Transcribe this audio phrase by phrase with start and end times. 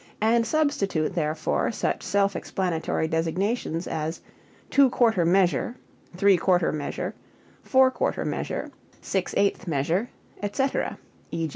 [0.19, 4.19] and substitute therefor such self explanatory designations as
[4.71, 5.75] "two quarter measure,"
[6.17, 7.13] "three quarter measure,"
[7.61, 10.09] "four quarter measure," "six eighth measure,"
[10.41, 10.97] etc.
[11.31, 11.47] _E.